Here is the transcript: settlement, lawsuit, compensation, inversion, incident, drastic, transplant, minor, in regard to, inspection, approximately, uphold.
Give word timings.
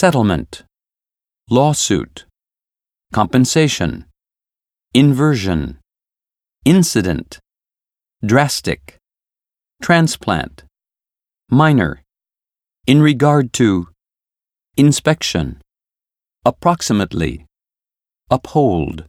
settlement, 0.00 0.64
lawsuit, 1.50 2.24
compensation, 3.12 4.06
inversion, 4.94 5.78
incident, 6.64 7.38
drastic, 8.24 8.96
transplant, 9.82 10.64
minor, 11.50 12.00
in 12.86 13.02
regard 13.02 13.52
to, 13.52 13.88
inspection, 14.74 15.60
approximately, 16.46 17.44
uphold. 18.30 19.04